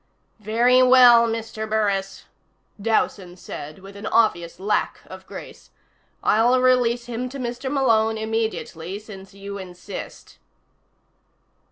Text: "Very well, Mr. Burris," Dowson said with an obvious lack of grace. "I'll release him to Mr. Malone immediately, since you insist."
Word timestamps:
"Very 0.39 0.81
well, 0.81 1.27
Mr. 1.27 1.69
Burris," 1.69 2.25
Dowson 2.81 3.37
said 3.37 3.77
with 3.83 3.95
an 3.95 4.07
obvious 4.07 4.59
lack 4.59 4.99
of 5.05 5.27
grace. 5.27 5.69
"I'll 6.23 6.59
release 6.59 7.05
him 7.05 7.29
to 7.29 7.37
Mr. 7.37 7.71
Malone 7.71 8.17
immediately, 8.17 8.97
since 8.97 9.35
you 9.35 9.59
insist." 9.59 10.39